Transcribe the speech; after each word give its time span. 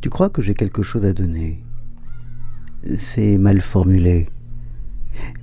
Tu 0.00 0.10
crois 0.10 0.30
que 0.30 0.42
j'ai 0.42 0.54
quelque 0.54 0.82
chose 0.82 1.04
à 1.04 1.12
donner? 1.12 1.60
C'est 2.98 3.36
mal 3.36 3.60
formulé. 3.60 4.28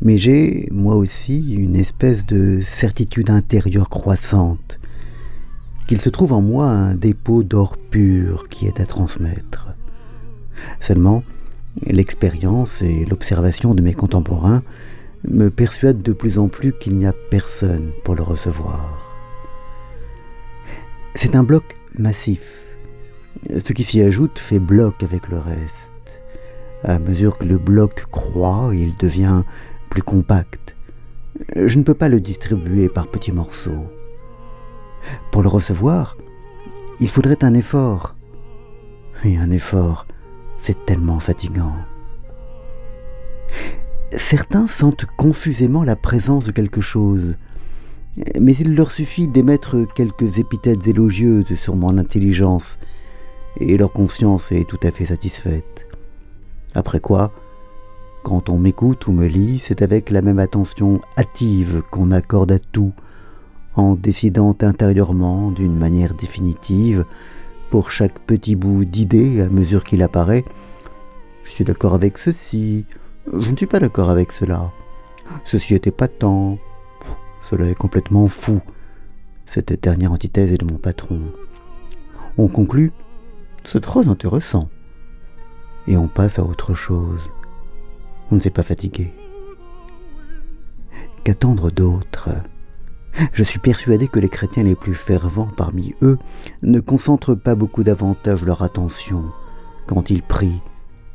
Mais 0.01 0.17
j'ai, 0.17 0.69
moi 0.71 0.95
aussi, 0.95 1.55
une 1.55 1.75
espèce 1.75 2.25
de 2.25 2.61
certitude 2.61 3.29
intérieure 3.29 3.89
croissante, 3.89 4.79
qu'il 5.87 5.99
se 5.99 6.09
trouve 6.09 6.31
en 6.31 6.41
moi 6.41 6.69
un 6.69 6.95
dépôt 6.95 7.43
d'or 7.43 7.77
pur 7.77 8.47
qui 8.47 8.65
est 8.65 8.79
à 8.79 8.85
transmettre. 8.85 9.75
Seulement, 10.79 11.23
l'expérience 11.85 12.81
et 12.81 13.03
l'observation 13.03 13.75
de 13.75 13.81
mes 13.81 13.93
contemporains 13.93 14.61
me 15.27 15.49
persuadent 15.49 16.01
de 16.01 16.13
plus 16.13 16.39
en 16.39 16.47
plus 16.47 16.71
qu'il 16.71 16.95
n'y 16.95 17.05
a 17.05 17.13
personne 17.29 17.91
pour 18.05 18.15
le 18.15 18.23
recevoir. 18.23 19.01
C'est 21.13 21.35
un 21.35 21.43
bloc 21.43 21.75
massif. 21.97 22.64
Ce 23.49 23.73
qui 23.73 23.83
s'y 23.83 24.01
ajoute 24.01 24.39
fait 24.39 24.59
bloc 24.59 25.03
avec 25.03 25.27
le 25.27 25.37
reste. 25.37 26.23
À 26.83 26.99
mesure 26.99 27.37
que 27.37 27.45
le 27.45 27.57
bloc 27.57 28.05
croît, 28.11 28.69
il 28.73 28.95
devient 28.97 29.43
plus 29.89 30.03
compact. 30.03 30.75
Je 31.55 31.77
ne 31.77 31.83
peux 31.83 31.93
pas 31.93 32.09
le 32.09 32.19
distribuer 32.19 32.89
par 32.89 33.07
petits 33.07 33.31
morceaux. 33.31 33.85
Pour 35.31 35.43
le 35.43 35.49
recevoir, 35.49 36.17
il 36.99 37.09
faudrait 37.09 37.43
un 37.43 37.53
effort. 37.53 38.15
Et 39.23 39.37
un 39.37 39.51
effort, 39.51 40.07
c'est 40.57 40.85
tellement 40.85 41.19
fatigant. 41.19 41.75
Certains 44.11 44.67
sentent 44.67 45.05
confusément 45.17 45.83
la 45.83 45.95
présence 45.95 46.45
de 46.45 46.51
quelque 46.51 46.81
chose, 46.81 47.35
mais 48.39 48.55
il 48.55 48.75
leur 48.75 48.91
suffit 48.91 49.27
d'émettre 49.27 49.85
quelques 49.93 50.37
épithètes 50.37 50.87
élogieuses 50.87 51.55
sur 51.55 51.75
mon 51.75 51.97
intelligence, 51.97 52.77
et 53.57 53.77
leur 53.77 53.91
conscience 53.91 54.51
est 54.51 54.67
tout 54.67 54.79
à 54.83 54.91
fait 54.91 55.05
satisfaite. 55.05 55.87
Après 56.73 56.99
quoi, 56.99 57.31
quand 58.23 58.49
on 58.49 58.57
m'écoute 58.57 59.07
ou 59.07 59.11
me 59.11 59.27
lit, 59.27 59.59
c'est 59.59 59.81
avec 59.81 60.09
la 60.09 60.21
même 60.21 60.39
attention 60.39 61.01
hâtive 61.17 61.83
qu'on 61.91 62.11
accorde 62.11 62.51
à 62.51 62.59
tout, 62.59 62.93
en 63.75 63.95
décidant 63.95 64.55
intérieurement 64.61 65.51
d'une 65.51 65.77
manière 65.77 66.13
définitive, 66.13 67.05
pour 67.69 67.91
chaque 67.91 68.19
petit 68.19 68.55
bout 68.55 68.85
d'idée 68.85 69.41
à 69.41 69.49
mesure 69.49 69.83
qu'il 69.83 70.01
apparaît, 70.01 70.45
je 71.43 71.51
suis 71.51 71.63
d'accord 71.63 71.93
avec 71.93 72.17
ceci, 72.17 72.85
je 73.31 73.51
ne 73.51 73.57
suis 73.57 73.67
pas 73.67 73.79
d'accord 73.79 74.09
avec 74.09 74.31
cela. 74.31 74.71
Ceci 75.45 75.75
était 75.75 75.91
pas 75.91 76.07
tant. 76.07 76.57
Cela 77.41 77.67
est 77.67 77.75
complètement 77.75 78.27
fou. 78.27 78.59
Cette 79.45 79.81
dernière 79.81 80.11
antithèse 80.11 80.51
est 80.51 80.57
de 80.57 80.65
mon 80.65 80.77
patron. 80.77 81.21
On 82.37 82.47
conclut, 82.47 82.91
c'est 83.67 83.81
très 83.81 84.07
intéressant. 84.07 84.69
Et 85.87 85.97
on 85.97 86.07
passe 86.07 86.39
à 86.39 86.43
autre 86.43 86.73
chose. 86.73 87.29
On 88.31 88.35
ne 88.35 88.39
s'est 88.39 88.49
pas 88.49 88.63
fatigué. 88.63 89.13
Qu'attendre 91.23 91.71
d'autres 91.71 92.29
Je 93.33 93.43
suis 93.43 93.59
persuadé 93.59 94.07
que 94.07 94.19
les 94.19 94.29
chrétiens 94.29 94.63
les 94.63 94.75
plus 94.75 94.93
fervents 94.93 95.51
parmi 95.55 95.95
eux 96.01 96.17
ne 96.63 96.79
concentrent 96.79 97.35
pas 97.35 97.55
beaucoup 97.55 97.83
davantage 97.83 98.43
leur 98.43 98.61
attention 98.61 99.23
quand 99.87 100.09
ils 100.09 100.23
prient 100.23 100.61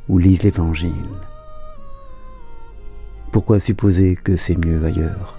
ou 0.09 0.17
lisent 0.17 0.43
l'Évangile. 0.43 0.91
Pourquoi 3.31 3.59
supposer 3.59 4.15
que 4.15 4.35
c'est 4.35 4.57
mieux 4.57 4.83
ailleurs? 4.83 5.37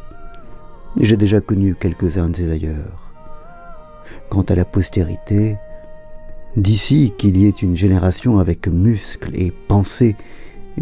J'ai 0.96 1.16
déjà 1.16 1.40
connu 1.40 1.74
quelques-uns 1.74 2.28
de 2.28 2.36
ces 2.36 2.50
ailleurs. 2.50 3.10
Quant 4.30 4.42
à 4.42 4.55
la 4.55 4.64
postérité, 4.64 5.56
d'ici 6.56 7.12
qu'il 7.17 7.36
y 7.36 7.47
ait 7.47 7.50
une 7.50 7.77
génération 7.77 8.39
avec 8.39 8.69
muscles 8.69 9.34
et 9.34 9.53
pensée, 9.69 10.17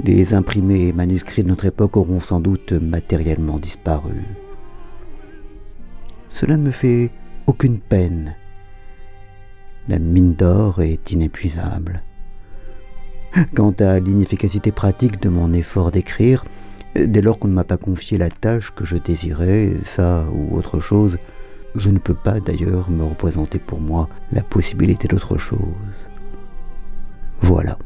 les 0.04 0.34
imprimés 0.34 0.88
et 0.88 0.92
manuscrits 0.92 1.42
de 1.42 1.48
notre 1.48 1.66
époque 1.66 1.96
auront 1.96 2.20
sans 2.20 2.40
doute 2.40 2.72
matériellement 2.72 3.58
disparu. 3.58 4.22
Cela 6.28 6.56
ne 6.56 6.64
me 6.64 6.70
fait 6.70 7.10
aucune 7.46 7.80
peine. 7.80 8.36
La 9.88 9.98
mine 9.98 10.34
d'or 10.34 10.80
est 10.80 11.10
inépuisable. 11.10 12.02
Quant 13.54 13.74
à 13.80 13.98
l'inefficacité 13.98 14.72
pratique 14.72 15.20
de 15.20 15.28
mon 15.28 15.52
effort 15.52 15.90
d'écrire, 15.90 16.44
Dès 16.94 17.22
lors 17.22 17.38
qu'on 17.38 17.48
ne 17.48 17.54
m'a 17.54 17.64
pas 17.64 17.76
confié 17.76 18.18
la 18.18 18.30
tâche 18.30 18.72
que 18.74 18.84
je 18.84 18.96
désirais, 18.96 19.76
ça 19.84 20.26
ou 20.32 20.56
autre 20.56 20.80
chose, 20.80 21.18
je 21.74 21.90
ne 21.90 21.98
peux 21.98 22.14
pas 22.14 22.40
d'ailleurs 22.40 22.90
me 22.90 23.04
représenter 23.04 23.58
pour 23.58 23.80
moi 23.80 24.08
la 24.32 24.42
possibilité 24.42 25.08
d'autre 25.08 25.38
chose. 25.38 25.58
Voilà. 27.40 27.78